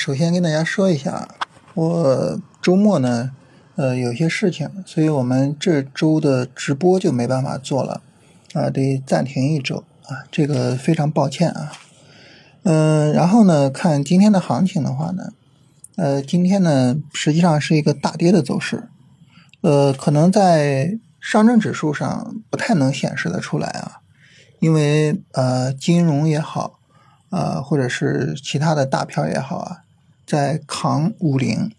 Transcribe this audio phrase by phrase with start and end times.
[0.00, 1.28] 首先跟大家说一下，
[1.74, 3.32] 我周末呢，
[3.76, 8.00] 呃，有些事情，所以我们这周的直播就没办法做了，
[8.54, 11.72] 啊，得暂停一周啊，这个非常抱歉啊。
[12.62, 15.34] 嗯，然后呢，看今天的行情的话呢，
[15.96, 18.88] 呃，今天呢实际上是一个大跌的走势，
[19.60, 24.00] 呃，可能在上证指数上不太能显示的出来啊，
[24.60, 26.78] 因为呃，金融也好。
[27.28, 29.84] 啊，或者是其他的大票也好啊，
[30.30, 31.72] 在扛五零，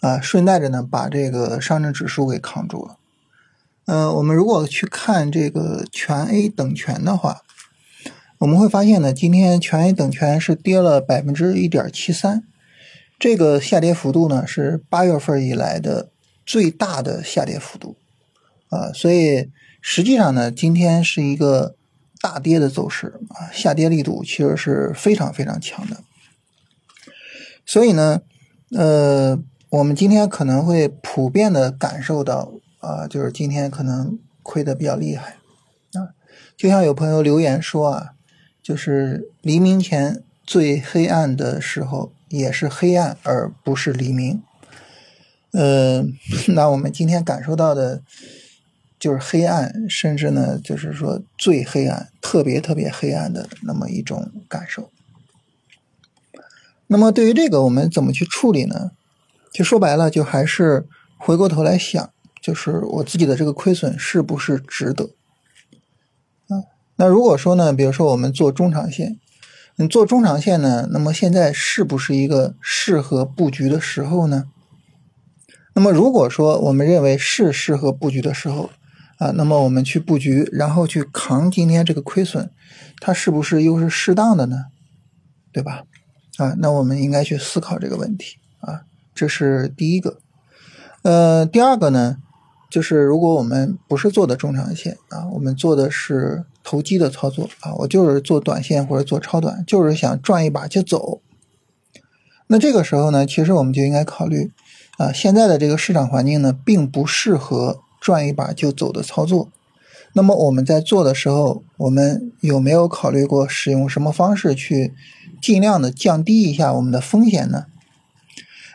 [0.00, 2.96] 啊，顺带着呢把这个上证指数给扛住了。
[3.86, 7.42] 嗯，我们如果去看这个全 A 等权的话，
[8.38, 12.42] 我们会发现呢，今天全 A 等权是跌了百分之一点七三，
[13.20, 16.10] 这个下跌幅度呢是八月份以来的
[16.44, 17.96] 最大的下跌幅度，
[18.70, 19.48] 啊，所以
[19.80, 21.76] 实际上呢，今天是一个。
[22.22, 26.04] 大跌的走势啊，下跌力度其实是非常非常强的，
[27.70, 28.20] 所以呢，
[28.72, 35.36] 呃，我们今天可能会普遍的感受到啊，就是今天可能亏的比较厉害
[35.92, 36.10] 啊，
[36.56, 38.14] 就像有朋友留言说啊，
[38.60, 44.42] 就是黎明前最黑暗的时候也是黑暗，而不是黎明。
[45.52, 46.04] 呃，
[46.56, 48.02] 那我们今天感受到的。
[48.98, 54.90] 就是黑暗，甚至呢，就是说最黑暗、特别特别黑暗的那么一种感受。
[56.92, 58.90] 那么对于这个，我们怎么去处理呢？
[59.52, 62.10] 就说白了，就还是回过头来想，
[62.42, 65.04] 就是我自己的这个亏损是不是值得？
[66.48, 69.20] 啊，那如果说呢，比如说我们做中长线，
[69.76, 74.46] 你做中长线呢，那么现在是不是一个适合布局的时候呢？
[75.76, 78.68] 那么如果说我们认为是适合布局的时候，
[79.18, 82.50] 啊，那么我们去布局，然后去扛今天这个亏损，
[82.98, 84.64] 它是不是又是适当的呢？
[85.52, 85.84] 对吧？
[86.40, 88.82] 啊，那我们应该去思考这个问题啊，
[89.14, 90.18] 这是第一个。
[91.02, 92.16] 呃，第二个呢，
[92.70, 101.20] 就是如果我们不是做的中长线啊，我们做的是投机的操作啊，我就是做短线或者做超短，就是想赚一把就走。
[102.46, 104.50] 那这个时候呢，其实我们就应该考虑
[104.98, 107.80] 啊，现在的这个市场环境呢，并不适合。
[108.00, 109.50] 赚一把就走的操作，
[110.12, 114.92] 那么我们在做的时候，我们有没有考虑过使用什么方式去
[115.40, 117.66] 尽量的降低一下我们的风险呢？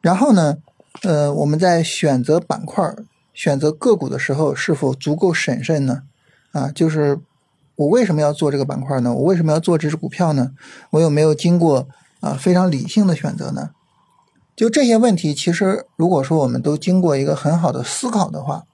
[0.00, 0.56] 然后呢，
[1.02, 2.84] 呃，我们在选择板块、
[3.32, 6.02] 选择个股的时候，是否足够审慎呢？
[6.52, 7.20] 啊，就是
[7.76, 9.14] 我为什么要做这个板块呢？
[9.14, 10.50] 我为什么要做这只股票呢？
[10.90, 11.86] 我有没有经过
[12.20, 13.70] 啊非常理性的选择呢？
[14.56, 18.64] 就这些问题，其实如果说我们都经过一个很好的思考的话，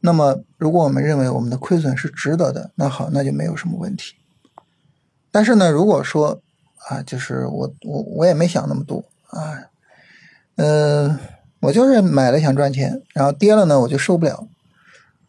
[0.00, 4.14] 那么，如果我们认为我们的亏损是值得的，那好，那就没有什么问题。
[5.30, 6.40] 但是呢，如果说
[6.88, 9.64] 啊，就是我我我也没想那么多啊，
[10.56, 11.18] 呃，
[11.60, 14.46] 我就是买了想赚钱，然后跌了呢，我就受不了。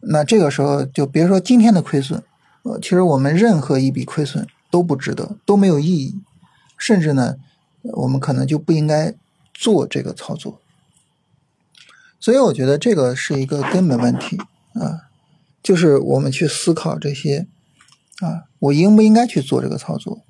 [0.00, 2.22] 那这个时候就别说今天的亏损，
[2.62, 6.20] 呃，其实我们任何一笔亏损都不值得，都没有意义，
[6.76, 7.36] 甚至呢，
[7.82, 9.14] 我们可能就不应该
[9.54, 10.60] 做这个操作。
[12.18, 14.38] 所以我觉得这个是一个根本问题。
[14.74, 15.08] 啊，
[15.62, 17.46] 就是我们去思考这些，
[18.20, 20.20] 啊，我应不应该去做这个操作？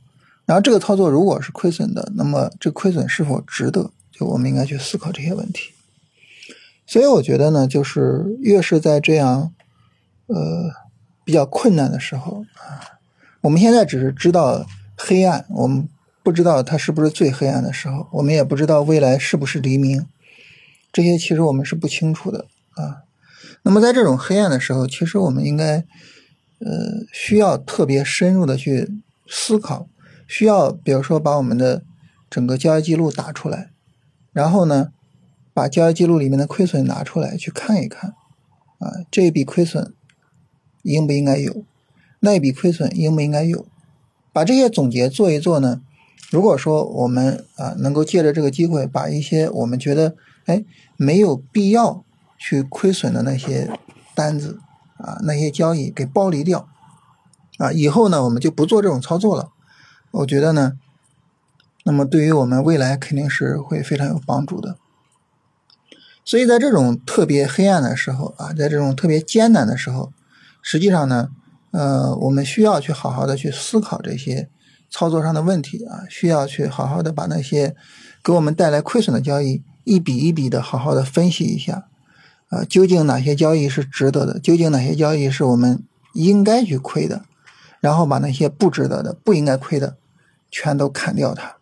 [0.44, 3.90] 然后这个操作如果是亏损的，那么这亏损是否值得？
[4.12, 5.72] 就我们应该去思考这些问题。
[6.86, 9.52] 所以我觉得呢，就是越是在这样，
[10.26, 10.70] 呃，
[11.24, 13.02] 比较困难的时候啊，
[13.40, 14.64] 我们现在只是知道
[14.96, 15.88] 黑暗，我们
[16.22, 20.06] 不知道它是不是最黑暗的时候，我们也不知道未来是不是黎明，
[20.96, 23.04] 这些其实我们是不清楚的啊。
[23.64, 25.84] 那么在这种黑暗的时候，其实我们应该，
[26.60, 28.90] 呃，需要特别深入的去
[29.28, 29.90] 思考，
[30.26, 31.82] 需要比如说把我们的
[32.30, 33.72] 整个交易记录打出来，
[34.32, 34.88] 然后呢，
[35.52, 38.14] 把交易记录里面的亏损拿出来去看一看，
[38.78, 39.92] 啊，这一笔亏损
[40.82, 41.62] 应不应该有，
[42.20, 43.66] 那一笔亏损应不应该有，
[44.32, 45.82] 把这些总结做一做呢？
[46.30, 50.16] 如果说我们啊能够借着这个机会，把一些我们觉得
[50.46, 50.64] 哎
[50.96, 52.02] 没有必要。
[52.38, 53.78] 去亏损的那些
[54.14, 54.60] 单子
[54.98, 56.68] 啊，那些交易给剥离掉
[57.56, 59.48] 啊，以后呢，我们就不做这种操作了。
[60.10, 60.74] 我觉得呢，
[61.84, 64.76] 那么对于我们未来肯定是会非常有帮助的。
[66.26, 70.12] 所以在这种特别黑暗的时候啊，在这种特别艰难的时候，
[70.60, 71.30] 实际上呢，
[71.70, 74.50] 呃，我们需要去好好的去思考这些
[74.90, 77.74] 操作上的问题啊，需要去好好的把那些
[78.22, 81.86] 给我们带来亏损的交易一笔一笔的好好的分析一下。
[82.48, 84.38] 啊，究竟哪些交易是值得的？
[84.38, 87.24] 究竟哪些交易是我们应该去亏的？
[87.80, 89.96] 然后把那些不值得的、不应该亏的，
[90.50, 91.56] 全都砍掉它。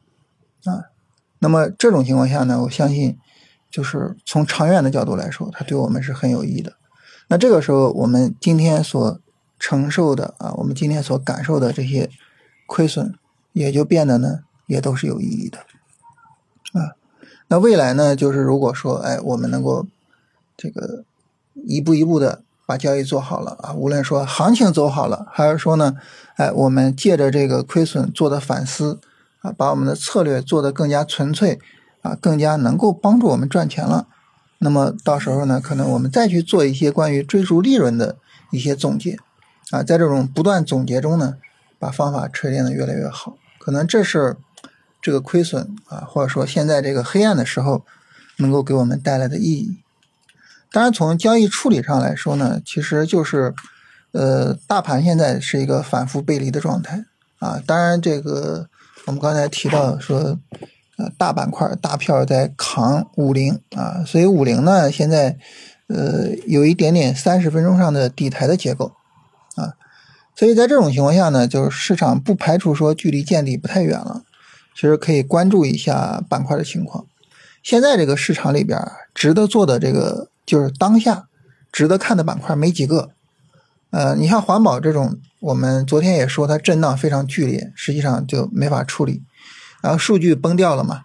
[0.70, 0.90] 啊，
[1.38, 3.18] 那么这种情况下呢，我相信
[3.70, 6.74] 就是从长远的角度来说，它对我们是很有益的。
[7.28, 9.20] 那这个时候，我们今天所
[9.58, 12.10] 承受的啊，我们今天所感受的这些
[12.66, 13.14] 亏损，
[13.52, 15.60] 也就变得呢，也都是有意义的
[16.78, 16.96] 啊。
[17.48, 19.86] 那未来呢，就是如果说，哎，我们能够
[20.56, 21.04] 这个
[21.54, 25.94] 一步一步的把交易做好了啊，无论说行情走好了，还是说呢，
[26.36, 28.98] 哎，我们借着这个亏损做的反思
[29.42, 31.60] 啊，把我们的策略做得更加纯粹
[32.00, 34.06] 啊，更加能够帮助我们赚钱了。
[34.58, 38.16] 那么到时候呢，可能我们再去做一些关于追逐利润的
[38.50, 39.18] 一些总结
[39.70, 41.36] 啊，在这种不断总结中呢，
[41.78, 43.36] 把方法锤炼的越来越好。
[43.60, 44.38] 可能这是。
[45.04, 47.84] 这个亏损啊，或者说现在这个黑暗的时候，
[48.38, 49.82] 能够给我们带来的意义。
[50.72, 53.54] 当然，从交易处理上来说呢，其实就是，
[54.12, 57.04] 呃，大盘现在是一个反复背离的状态
[57.38, 57.62] 啊。
[57.66, 58.70] 当然，这个
[59.04, 60.38] 我们刚才提到说，
[60.96, 65.36] 呃，大板块大票在扛五零啊，所以五零呢现在
[65.88, 68.94] 呃有一点点三十分钟上的底台的结构
[69.56, 69.74] 啊，
[70.34, 74.22] 所以在这种情况下呢，就是市场不排除说距离见底不太远了。
[74.74, 77.06] 其实可以关注一下板块的情况。
[77.62, 78.78] 现在这个市场里边，
[79.14, 81.28] 值得做的这个就是当下
[81.72, 83.10] 值得看的板块没几个。
[83.90, 89.22] 呃，你像环保这种，我们昨天也说它震荡非常剧烈，实际上就没法处理。
[89.80, 91.04] 然后数据崩掉了嘛，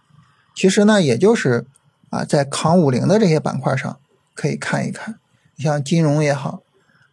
[0.55, 1.67] 其实呢，也就是
[2.09, 3.99] 啊，在扛五零的这些板块上
[4.33, 5.19] 可以看一看。
[5.55, 6.61] 你像金融也好，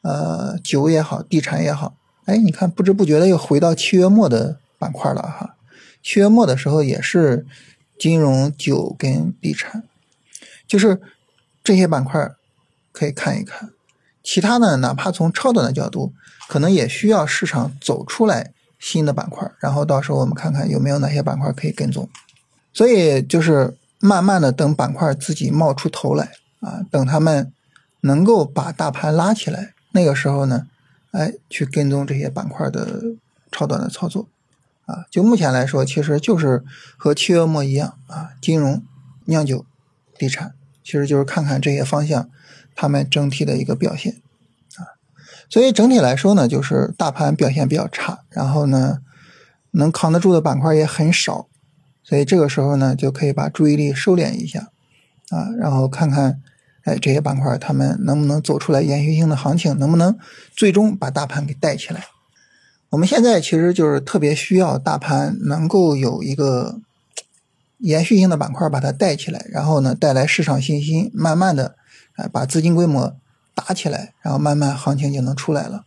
[0.02, 1.94] 呃，酒也好，地产也好，
[2.24, 5.55] 哎，你看不知不觉的又回到七月末的板块了哈。
[6.06, 7.44] 七月末的时候也是
[7.98, 9.82] 金融、酒跟地产，
[10.64, 11.00] 就是
[11.64, 12.30] 这些板块
[12.92, 13.70] 可以看一看。
[14.22, 16.12] 其他呢，哪怕从超短的角度，
[16.46, 22.08] 可能也需要市场走出来新的板块，然后到时候我们看看有没有哪些板块可以跟踪。
[22.72, 26.30] 所以就是慢慢的等板块自己冒出头来
[26.60, 27.52] 啊，等他们
[28.02, 30.68] 能够把大盘拉起来，那个时候呢，
[31.10, 33.02] 哎，去跟踪这些板块的
[33.50, 34.28] 超短的操作。
[34.86, 36.64] 啊，就目前来说，其实就是
[36.96, 38.82] 和七月末一样啊，金融、
[39.24, 39.66] 酿酒、
[40.16, 40.54] 地产，
[40.84, 42.30] 其实就是看看这些方向，
[42.74, 44.22] 他们整体的一个表现
[44.76, 44.94] 啊。
[45.50, 48.98] 所以整体来说呢，就是大盘表现比较差，然后呢，
[49.72, 51.48] 能扛得住的板块也很少，
[52.04, 54.70] 所以这个时候呢，就可以把注意力收敛一下
[55.30, 56.40] 啊，然后看看，
[56.84, 60.16] 哎，这些板块他们能不能走出来延续性的行情，能不能
[60.54, 62.04] 最终把大盘给带起来。
[62.96, 66.80] 我们现在其实就是特别需要大盘能够有一个
[67.76, 71.76] 延续性的板块把它带起来，然后呢带来市场信心，慢慢的
[72.14, 73.14] 啊把资金规模
[73.54, 75.84] 打起来，然后慢慢行情就能出来了。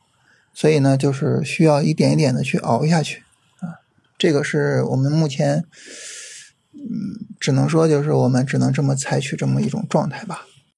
[0.54, 3.24] 所以呢就是需要一点一点的去熬下去
[3.62, 3.82] 啊，
[4.20, 5.66] 这个是我们目前
[6.74, 10.46] 嗯只能说就是我们只能这么采取这么一种状态吧。